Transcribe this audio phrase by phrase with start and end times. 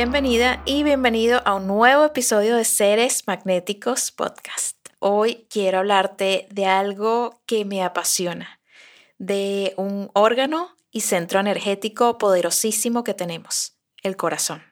[0.00, 4.76] Bienvenida y bienvenido a un nuevo episodio de Seres Magnéticos Podcast.
[5.00, 8.60] Hoy quiero hablarte de algo que me apasiona,
[9.18, 14.62] de un órgano y centro energético poderosísimo que tenemos, el corazón.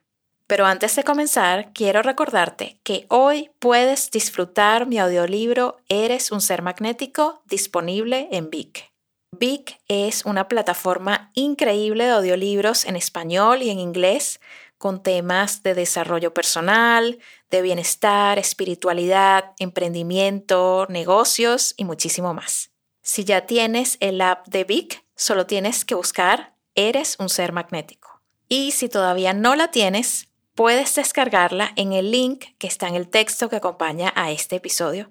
[0.47, 6.63] Pero antes de comenzar, quiero recordarte que hoy puedes disfrutar mi audiolibro Eres un ser
[6.63, 8.93] magnético disponible en Vic.
[9.33, 14.41] Vic es una plataforma increíble de audiolibros en español y en inglés
[14.79, 17.19] con temas de desarrollo personal,
[17.51, 22.71] de bienestar, espiritualidad, emprendimiento, negocios y muchísimo más.
[23.03, 28.21] Si ya tienes el app de Vic, solo tienes que buscar Eres un ser magnético.
[28.51, 33.09] Y si todavía no la tienes, puedes descargarla en el link que está en el
[33.09, 35.09] texto que acompaña a este episodio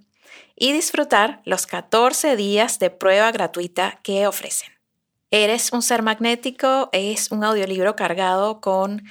[0.56, 4.70] y disfrutar los 14 días de prueba gratuita que ofrecen.
[5.32, 9.04] Eres un ser magnético es un audiolibro cargado con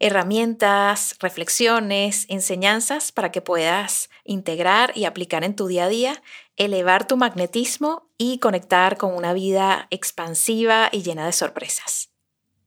[0.00, 6.22] herramientas, reflexiones, enseñanzas para que puedas integrar y aplicar en tu día a día,
[6.56, 12.10] elevar tu magnetismo y conectar con una vida expansiva y llena de sorpresas.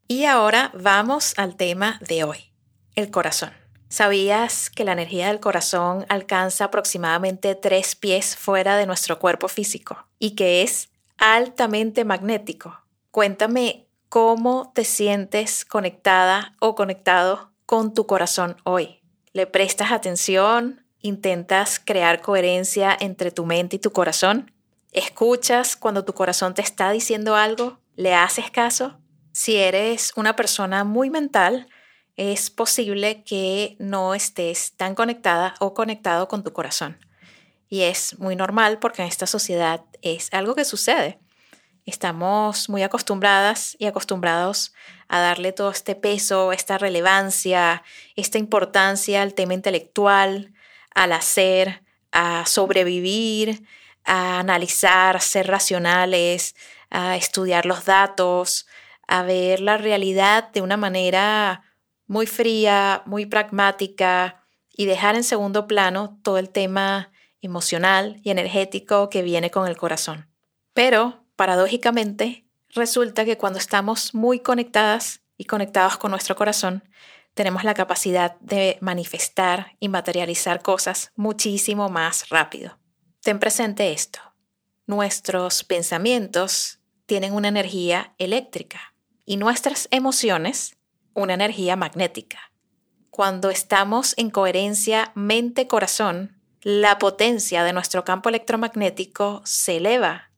[0.07, 2.51] Y ahora vamos al tema de hoy,
[2.95, 3.51] el corazón.
[3.89, 10.07] ¿Sabías que la energía del corazón alcanza aproximadamente tres pies fuera de nuestro cuerpo físico
[10.19, 12.79] y que es altamente magnético?
[13.09, 19.01] Cuéntame cómo te sientes conectada o conectado con tu corazón hoy.
[19.33, 20.83] ¿Le prestas atención?
[21.01, 24.51] ¿Intentas crear coherencia entre tu mente y tu corazón?
[24.91, 27.79] ¿Escuchas cuando tu corazón te está diciendo algo?
[27.95, 28.99] ¿Le haces caso?
[29.31, 31.67] Si eres una persona muy mental,
[32.15, 36.97] es posible que no estés tan conectada o conectado con tu corazón.
[37.69, 41.19] Y es muy normal porque en esta sociedad es algo que sucede.
[41.89, 44.75] Estamos muy acostumbradas y acostumbrados
[45.07, 47.81] a darle todo este peso, esta relevancia,
[48.15, 50.53] esta importancia al tema intelectual,
[50.93, 53.63] al hacer, a sobrevivir,
[54.05, 56.55] a analizar, a ser racionales,
[56.91, 58.67] a estudiar los datos,
[59.07, 61.63] a ver la realidad de una manera
[62.05, 67.11] muy fría, muy pragmática y dejar en segundo plano todo el tema
[67.41, 70.29] emocional y energético que viene con el corazón.
[70.75, 76.83] Pero paradójicamente, resulta que cuando estamos muy conectadas y conectados con nuestro corazón,
[77.33, 82.77] tenemos la capacidad de manifestar y materializar cosas muchísimo más rápido.
[83.21, 84.19] Ten presente esto.
[84.85, 88.93] Nuestros pensamientos tienen una energía eléctrica
[89.25, 90.75] y nuestras emociones
[91.13, 92.51] una energía magnética.
[93.11, 100.28] Cuando estamos en coherencia mente-corazón, la potencia de nuestro campo electromagnético se eleva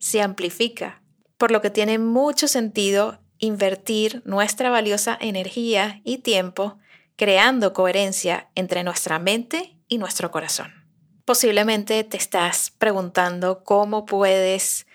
[0.00, 1.02] se amplifica,
[1.38, 6.78] por lo que tiene mucho sentido invertir nuestra valiosa energía y tiempo
[7.16, 10.72] creando coherencia entre nuestra mente y nuestro corazón.
[11.26, 14.86] Posiblemente te estás preguntando cómo puedes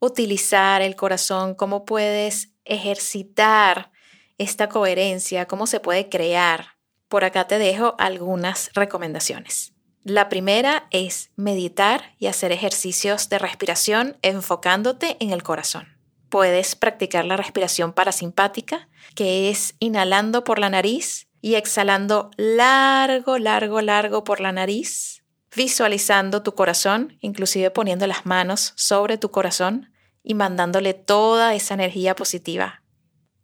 [0.00, 3.92] utilizar el corazón, cómo puedes ejercitar
[4.38, 6.78] esta coherencia, cómo se puede crear.
[7.08, 9.73] Por acá te dejo algunas recomendaciones.
[10.04, 15.96] La primera es meditar y hacer ejercicios de respiración enfocándote en el corazón.
[16.28, 23.80] Puedes practicar la respiración parasimpática, que es inhalando por la nariz y exhalando largo, largo,
[23.80, 25.24] largo por la nariz,
[25.56, 29.90] visualizando tu corazón, inclusive poniendo las manos sobre tu corazón
[30.22, 32.82] y mandándole toda esa energía positiva.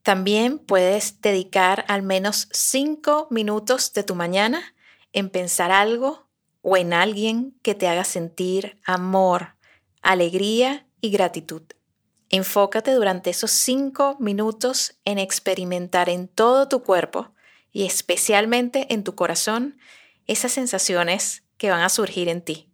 [0.03, 4.75] También puedes dedicar al menos cinco minutos de tu mañana
[5.14, 6.30] en pensar algo
[6.62, 9.54] o en alguien que te haga sentir amor,
[10.02, 11.62] alegría y gratitud.
[12.28, 17.34] Enfócate durante esos cinco minutos en experimentar en todo tu cuerpo
[17.72, 19.78] y especialmente en tu corazón
[20.26, 22.68] esas sensaciones que van a surgir en ti.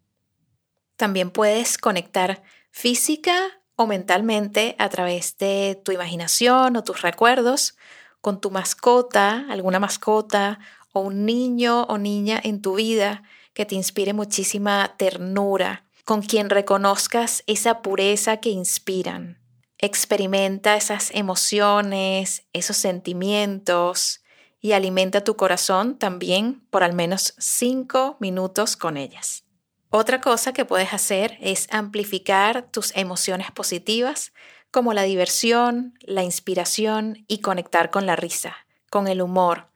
[0.96, 7.76] También puedes conectar física o mentalmente a través de tu imaginación o tus recuerdos
[8.20, 10.58] con tu mascota, alguna mascota
[10.92, 13.22] o un niño o niña en tu vida
[13.56, 19.38] que te inspire muchísima ternura, con quien reconozcas esa pureza que inspiran.
[19.79, 24.20] Experimenta esas emociones, esos sentimientos
[24.61, 29.44] y alimenta tu corazón también por al menos 5 minutos con ellas.
[29.88, 34.35] Otra cosa que puedes hacer es amplificar tus emociones positivas
[34.70, 38.55] como la diversión, la inspiración y conectar con la risa,
[38.91, 39.70] con el humor.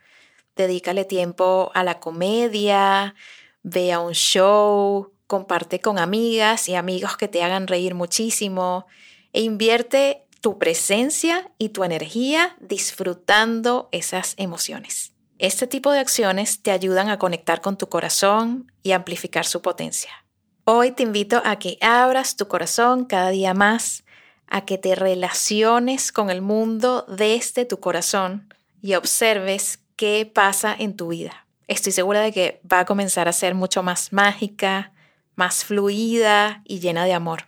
[0.55, 3.15] Dedícale tiempo a la comedia,
[3.63, 8.87] ve a un show, comparte con amigas y amigos que te hagan reír muchísimo
[9.33, 15.13] e invierte tu presencia y tu energía disfrutando esas emociones.
[15.39, 20.11] Este tipo de acciones te ayudan a conectar con tu corazón y amplificar su potencia.
[20.65, 24.05] Hoy te invito a que abras tu corazón cada día más,
[24.47, 28.53] a que te relaciones con el mundo desde tu corazón
[28.83, 31.47] y observes qué pasa en tu vida.
[31.71, 34.93] Estoy segura de que va a comenzar a ser mucho más mágica,
[35.37, 37.45] más fluida y llena de amor.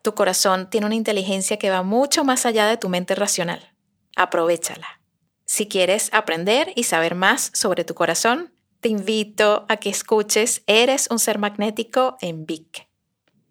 [0.00, 3.74] Tu corazón tiene una inteligencia que va mucho más allá de tu mente racional.
[4.16, 5.02] Aprovechala.
[5.44, 11.08] Si quieres aprender y saber más sobre tu corazón, te invito a que escuches Eres
[11.10, 12.88] un ser magnético en Vic.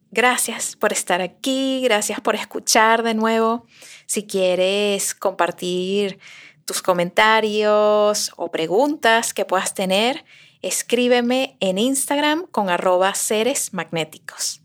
[0.10, 3.68] Gracias por estar aquí, gracias por escuchar de nuevo.
[4.08, 6.18] Si quieres compartir
[6.66, 10.26] tus comentarios o preguntas que puedas tener,
[10.62, 14.62] escríbeme en Instagram con arroba seres magnéticos.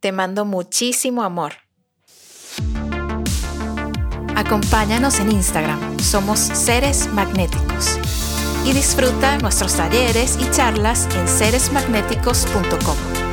[0.00, 1.54] Te mando muchísimo amor.
[4.34, 7.98] Acompáñanos en Instagram, somos Seres Magnéticos.
[8.66, 13.25] Y disfruta nuestros talleres y charlas en seresmagnéticos.com.